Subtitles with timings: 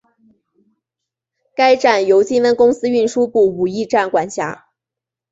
[1.55, 4.65] 该站由金温公司运输部武义站管辖。